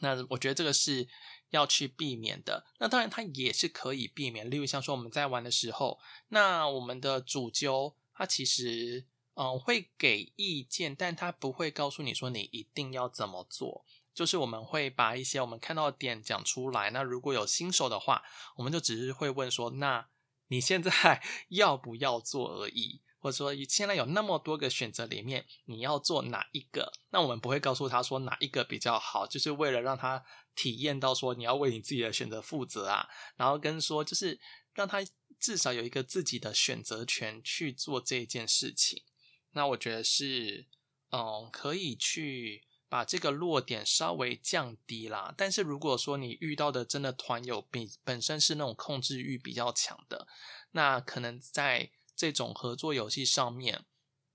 [0.00, 1.08] 那我觉得这个是
[1.50, 2.66] 要去避免的。
[2.78, 13.84] 那当然，他也是可以避免，例如像说我们在玩的时候，那我们的主揪他其实嗯会给意见，但他不会告诉你说你一定要怎么做。
[14.18, 16.90] 就是我们会把一些我们看到的点讲出来。
[16.90, 18.24] 那如果有新手的话，
[18.56, 20.08] 我们就只是会问说：那
[20.48, 26.92] 你现在 要不要做而已，或者说现在有那么多个选择里面，你要做哪一个？
[27.10, 30.24] 那我们不会告诉他说哪一个比较好，就是为了让他
[30.56, 33.08] 体验到说你要为你自己的选择负责啊。
[33.36, 34.40] 然后跟说就是
[34.74, 34.98] 让他
[35.38, 39.04] 至少有一个自己的选择权去做这件事情。
[39.52, 40.66] 那我觉得是。
[41.10, 45.34] 嗯，可以去把这个落点稍微降低啦。
[45.36, 50.26] 但是如果说你遇到的真的团友比本身是那种控制欲比较强的，
[50.72, 53.84] 那可能在这种合作游戏上面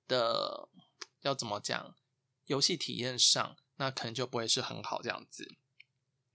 [0.08, 0.70] 的
[1.22, 1.96] 要怎么讲，
[2.46, 5.56] 游戏体验上，那可能就不会是很好这样子。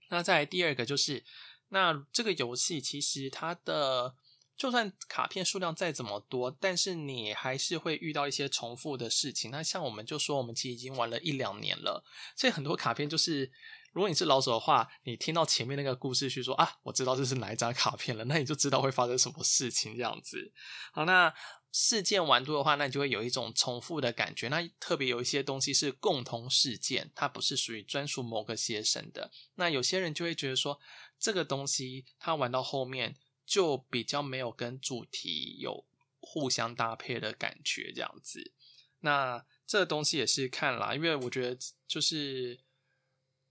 [0.09, 1.23] 那再来第二个就是，
[1.69, 4.15] 那这个游戏其实它的。
[4.59, 9.49] 就算卡片数量再怎么多，但是你还是会遇到一些重复的事情。
[9.51, 12.03] 那像我们就说，我们其实已经玩了一两年了，
[12.35, 13.49] 所以很多卡片就是，
[13.93, 20.51] 如果你是老手的话，你听到前面那个故事去说啊，我知道这是哪一张卡片了，那你就知道会发生什么事情这样子。
[20.91, 21.33] 好，那
[21.71, 24.49] 事件玩多的话，那你就会有一种重复的感觉。
[24.49, 29.31] 那特别有一些东西是共同事件，它不是属于专属某个邪神的。
[29.55, 30.81] 那有些人就会觉得说，
[31.17, 33.15] 这个东西他玩到后面。
[33.49, 35.83] 就比较没有跟主题有
[36.19, 38.53] 互相搭配的感觉，这样子。
[38.99, 41.57] 那这个东西也是看啦，因为我觉得
[41.87, 42.59] 就是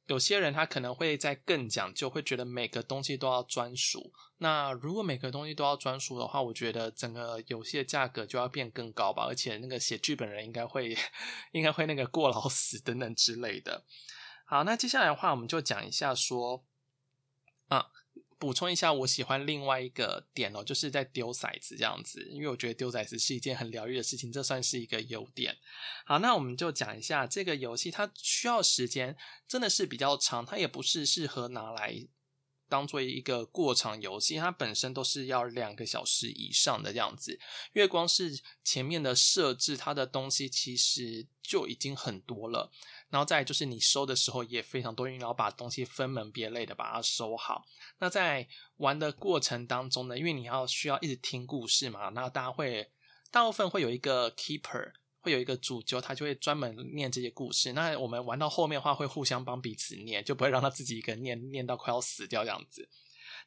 [0.06, 4.12] 有些人他可能会在更讲究，会觉得每个东西都要专属。
[4.36, 10.96] 那如果每个东西都要专属的话，我觉得整个游戏的价格就要变更高吧，而且那个写剧本人应该会
[11.50, 13.84] 应该会那个过劳死等等之类的。
[14.44, 16.64] 好，那接下来的话，我们就讲一下说
[17.66, 17.90] 啊。
[18.38, 25.56] 补充一下，我喜欢另外一个点哦，就是在丢骰子这样子，因为我觉得丢骰子是一件很疗愈的事情，这算是一个优点。
[26.06, 29.16] 好，那我们就讲一下这个游戏，它需要时间
[29.48, 32.06] 真的是比较长，它也不是适合拿来
[32.68, 37.32] 当做一个过场游戏，它本身都是要两个小时以上的这样子。
[37.72, 42.70] 因为光是前面的设置，它的东西其实就已经很多了。
[43.10, 47.64] 然后再就是你收的时候也非常多，因为你要把东西分门别类的把它收好。
[47.98, 52.90] 那在玩的过程当中呢，因为你要需要一直听故事嘛，那大家会
[53.30, 54.92] 大部分会有一个 keeper，
[55.28, 57.72] 会有一个主角，他就会专门念这些故事。
[57.74, 62.88] 那我们玩到后面的话，会互相帮彼此念，就不会让他自己一个人念念到快要死掉这样子。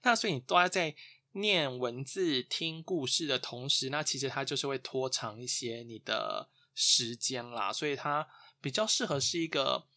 [0.03, 0.95] 那所以你都要在
[1.33, 8.27] 念文字、听故事的同时，那其实它就是会拖长一些你的时间啦，所以它。
[8.63, 9.87] 比较适合是一个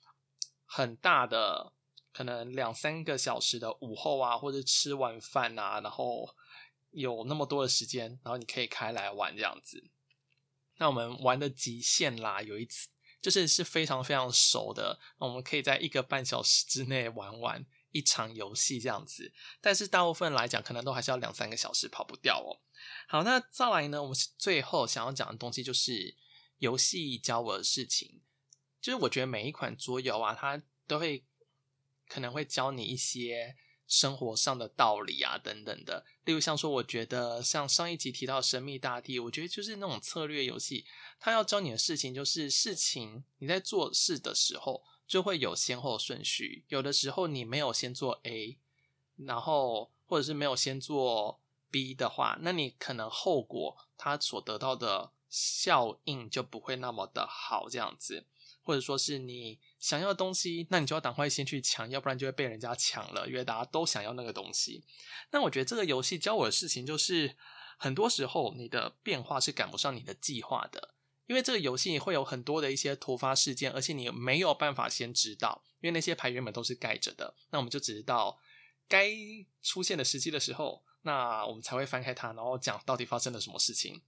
[0.65, 1.75] 很大的，
[2.15, 6.35] 可能两三个小时的午后啊，或者吃完饭啊，然后
[6.91, 9.85] 有那么多的时间，然后你可以开来玩这样子。
[10.79, 12.89] 那我们玩的极限啦，有一次
[13.21, 19.33] 就是是非常非常熟的，我们可以在一个半小时之内玩完一场游戏这样子。
[19.61, 22.61] 但是大部分来讲，可能都还是要两三个小时，跑不掉哦。
[23.09, 26.15] 好，那再来呢，我们最后想要讲的东西就是
[26.59, 28.21] 游戏教我的事情。
[28.81, 31.25] 就是我觉得每一款桌游啊，它都会
[32.07, 33.57] 可能会教你一些
[33.87, 36.05] 生活上的道理啊，等等的。
[36.25, 40.85] 例如像说，我觉得像上一集提到《神秘大地》，我觉得就是那种策略游戏，
[41.21, 46.65] 它要教你的事情就是事情你在做事的时候就会有先后顺序。
[46.69, 48.59] 有的时候你没有先做 A，
[49.17, 58.27] 然后或者是没有先做 B 的话，那你可能后果它所得到的效应就不会那么的好，这样子。
[58.65, 64.83] 或者说是你想要的东西，那你就要赶快先去抢，要不然就会被人家抢了，因为大家都想要那个东西。
[65.31, 67.37] 那我觉得这个游戏教我的事情就是，
[67.77, 70.95] 很多时候你的变化是赶不上你的计划的，
[71.27, 77.35] 因为这个游戏会有很多的一些突发事件，而且你没有办法先知道，因为那些牌原本都是盖着的。
[77.51, 78.39] 那我们就只知道
[78.89, 79.11] 该
[79.63, 84.01] 出现的时机的时候，那我们才会翻开它，然后讲到底发生了什么事情。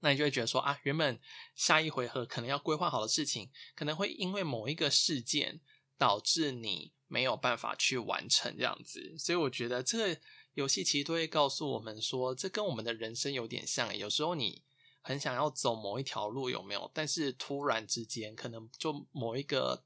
[0.00, 1.18] 那你就会觉得说啊，原本
[1.54, 5.60] 下一回合可能要规划好的事情，可能会因为某一个事件
[5.96, 9.16] 导致你没有办法去完成这样子。
[9.18, 10.20] 所以我觉得这个
[10.52, 13.96] 游戏其实都会告诉我们说，这跟我们的人生有点像。
[13.96, 14.62] 有时候你
[15.00, 16.90] 很想要走某一条路，有没有？
[16.92, 19.84] 但是突然之间，可能就某一个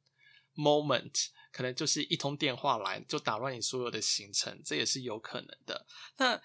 [0.57, 5.87] moment，可能就是一通电话来，就打乱你所有的行程，这也是有可能的。
[6.17, 6.43] 那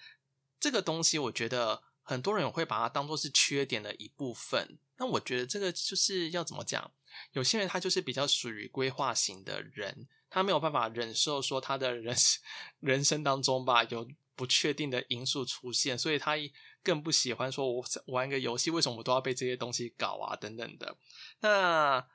[0.60, 1.82] 这个东西，我觉得。
[2.06, 6.92] 很多人会把它当做是缺点的一部分，那我觉得这个就是要怎么讲？
[7.32, 12.14] 有些人他就是比较属于规划型的人，他没有办法忍受说他的人
[12.80, 14.06] 人生当中吧有
[14.36, 16.34] 不确定的因素出现，所以他
[16.82, 20.96] 更不喜欢说我玩个游戏为什么我都要被这些东西搞啊等等的。
[21.40, 22.06] 那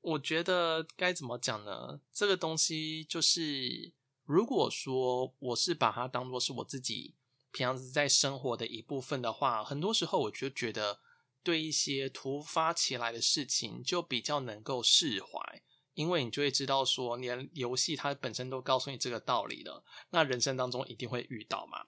[0.00, 2.00] 我觉得该怎么讲呢？
[2.10, 3.92] 这个东西就是，
[4.24, 7.14] 如果说我是把它当做是我自己。
[7.54, 10.98] 平常是在生活的一部分的话，很多时候我就觉得
[11.44, 15.62] 对一些突发起来的事情就比较能够释怀，
[15.94, 21.86] 因为你就会知道说，连游戏它本身都告诉你这个道理了，那人生当中一定会遇到嘛。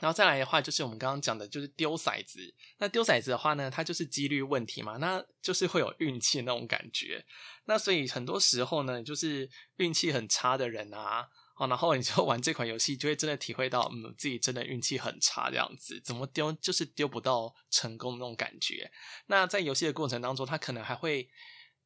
[0.00, 2.54] 然后再来的话，就是我们刚刚讲的，就是丢骰子。
[2.76, 7.26] 那丢骰子的话呢，它就是几率问题嘛，那就是会有运气那种感觉。
[7.64, 11.28] 那所以很多时候呢，就是运气很差的人啊，
[11.58, 18.90] 哦，然后你就玩这款游戏，就会真的体会到，嗯，自己真的运气很差这样子，怎么丢就是丢不到成功的那种感觉。
[19.26, 21.28] 那在游戏的过程当中，它可能还会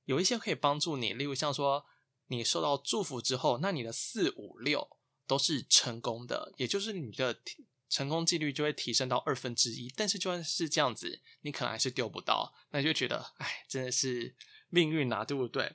[0.04, 1.84] 有一些可以帮助你，例如像说
[2.28, 4.88] 你受到祝福之后，那你的四五六
[5.26, 7.40] 都是成功的，也就是你的。
[7.92, 14.34] 成功几率就会提升到二分之一，但是就算是这样子，你可能还是丢不到，那就觉得，哎，真的是
[14.70, 15.70] 命运啊，对不对？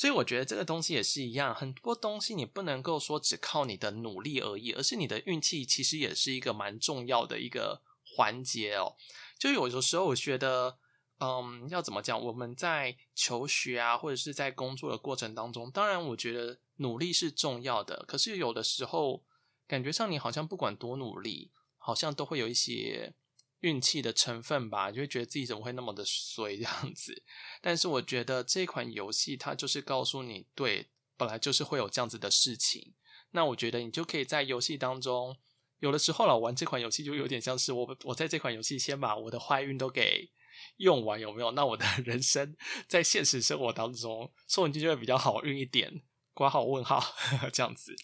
[0.00, 8.96] 所以我觉得这个东西也是一样，很多东西你不能够说只靠你的努力而已，而是你的运气其实也是一个蛮重要的一个环节哦。
[9.38, 10.78] 就有的时候我觉得，
[11.18, 12.18] 嗯，要怎么讲？
[12.18, 19.22] 我们在求学啊，或者是在工作的过程当中，当然我觉得努力是重要的，可是有的时候
[19.66, 21.50] 感觉上你好像不管多努力。
[21.82, 23.14] 好像都会有一些
[23.60, 27.22] 运气的成分吧，就会觉得自己怎么会那么的衰这样子。
[27.60, 32.94] 但是我觉得这款游戏它就是告诉你，对，本来就是会有这样子的事情。
[33.32, 35.36] 那我觉得你就可以在游戏当中，
[35.78, 40.30] 有的时候老玩这款游戏就有点像是我，我在这款游戏先把我的坏运都给
[40.78, 41.50] 用完，有没有？
[41.50, 42.56] 那我的 人生
[42.88, 46.02] 在现实生活当中，说不定就会比较好运一点，
[46.32, 47.94] 括号问号呵 呵这样子。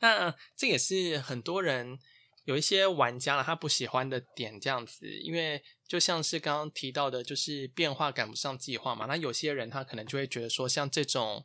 [0.00, 1.98] 那这也是很多人。
[2.44, 9.06] 有一些玩家他不喜欢的点这样子，因为就像是刚刚提到的，就是变化赶不上计划嘛。
[9.06, 11.44] 那有些人他可能就会觉得说，像这种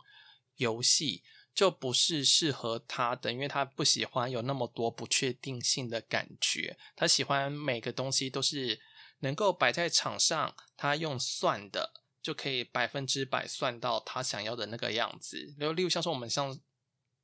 [0.55, 1.23] 游戏
[1.53, 6.77] 就不是适合他的，因为他不喜欢有那么多不确定性的感觉。
[6.95, 8.79] 他喜欢每个东西都是
[9.19, 11.93] 能够摆在场上，他用算的
[12.23, 15.53] 就可以百分之百算到他想要的那个样子。
[15.59, 16.59] 然后，例如像说我们像。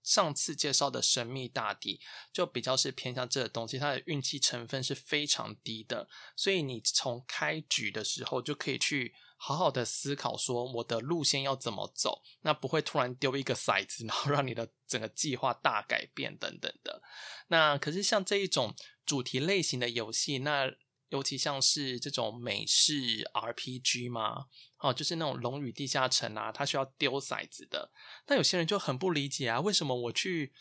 [0.03, 1.99] 上次介绍的神秘大地
[2.31, 17.01] 就比较是偏向这个东西，它的运气成分是非常低的，所以你从开局的时候就可以去好好的思考说我的路线要怎么走，那不会突然丢一个骰子，然后让你的整个计划大改变等等的。
[17.47, 18.75] 那可是像这一种
[19.05, 20.69] 主题类型的游戏，那
[21.09, 24.45] 尤其像是这种美式 RPG 嘛，
[24.83, 27.89] 哦，就是那种《龙与地下城》啊，它需要丢骰子的。
[28.27, 30.51] 那有些人就很不理解啊，为什么我去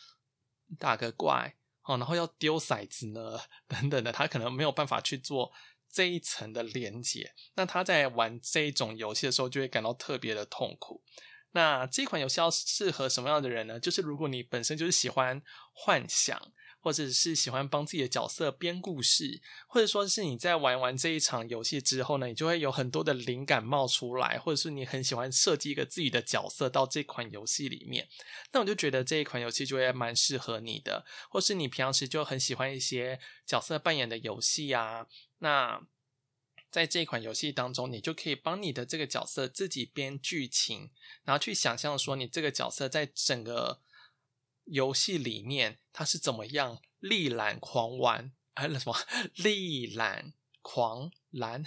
[0.79, 3.41] 打个怪，哦，然后要丢骰子呢？
[3.67, 5.53] 等等的，他可能没有办法去做
[5.91, 7.35] 这一层的连接。
[7.57, 11.03] 那他在玩这一种游戏的时候，就会感到特别的痛苦。
[11.51, 13.81] 那这款游戏要适合什么样的人呢？
[13.81, 15.43] 就是如果你本身就是喜欢
[15.73, 16.53] 幻想。
[16.83, 28.09] 或者是喜欢帮自己的角色编故事，或者说是你在玩完这一场游戏之后呢，你就会有很多的灵感冒出来，或者是你很喜欢设计一个自己的角色到这款游戏里面，
[28.51, 31.07] 那我就觉得这一款游戏就会蛮适合你的。
[31.31, 35.07] 或是你平常时就很喜欢一些角色扮演的游戏啊，
[35.39, 35.87] 那
[36.69, 40.91] 在这一款游戏当中，你就可以帮你的这个角色自己编剧情，
[41.23, 43.81] 然后去想象说你这个角色在整个。
[44.65, 48.33] 游戏里面他是怎么样力揽狂澜？
[48.55, 48.97] 哎，什么
[49.37, 51.65] 力揽狂澜？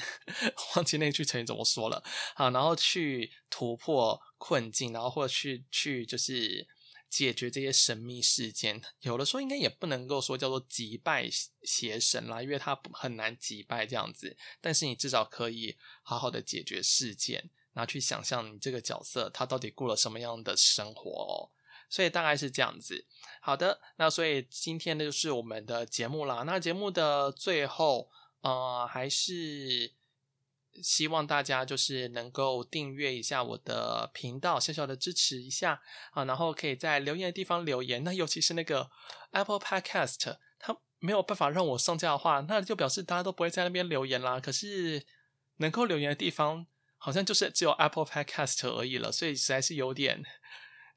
[0.76, 2.04] 忘记那句成语怎么说了。
[2.36, 6.68] 好，然后去突破困境，然后或者去去就是
[7.10, 8.82] 解决这些神秘事件。
[9.02, 11.30] 有的时候应该也不能够说叫做击败
[11.64, 14.38] 邪神啦，因为他很难击败这样子。
[14.62, 21.52] 但是你至少可以好好的解决事件，然后去想象你这个角色他到底过了什么样的生活。
[21.90, 23.06] 所以大概是这样子。
[23.42, 26.44] 好的，那所以今天呢就是我们的节目啦。
[26.48, 28.10] 那节目的最后，
[28.42, 29.94] 呃，还是
[30.82, 35.80] 希望大家就是能够订阅一下我的频道，小小的支持一下
[36.14, 36.26] 啊。
[36.26, 38.04] 然后可以在留言的地方留言。
[38.04, 38.90] 那尤其是那个
[39.32, 44.40] Apple Podcast，它没有办法让我上架的话，那就表示大家都不会在那边留言啦。
[44.40, 45.06] 可是
[45.58, 46.66] 能够留言的地方，
[46.98, 50.24] 好像就是只有 Apple Podcast 而已了，所以实在是有点。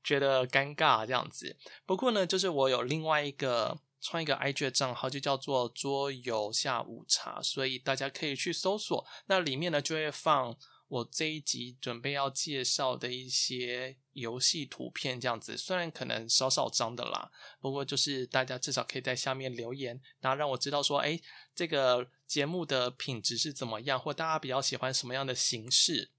[0.09, 1.55] 觉得尴尬这样子，
[1.85, 10.57] 不过呢，就是我有另外一个创一个 IG 的账号，就叫做桌游下午茶，所以大家可以去搜索，那里面呢就会放
[10.89, 17.31] 我这一集准备要介绍的一些游戏图片这样子，虽然可能少少张的啦，
[17.61, 21.21] 不过就是大家至少可以在下面留言，然后让我知道说，哎，
[21.55, 26.13] 这个节目的品质是怎么样，或大家比较喜欢什么样的形式。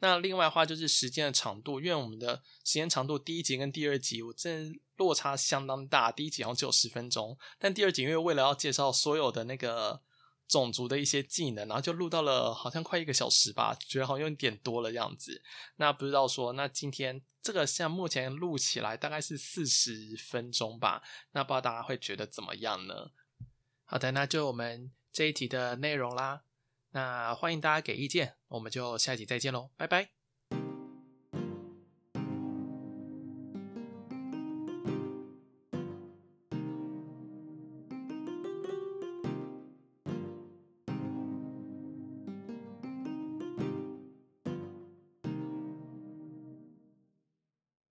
[0.00, 6.10] 那另外的话就是时间的长度，因为我们的时间长度第一集跟第二集，我真落差相当大。
[6.10, 10.02] 第一集好像只有十分钟，但第二集因为为了要介绍所有的那个
[10.48, 15.42] 种族的一些技能，然后就录到了好像快一个小时吧，觉得好像有点多了样子。
[15.76, 23.10] 那不知道说，那今天这个像目前录起来大概是四十分钟吧，那不知道大家会觉得怎么样呢？
[23.84, 26.42] 好的，那就我们这一集的内容啦。
[26.92, 30.19] 那欢迎大家给意见，我们就下集再见喽，拜拜。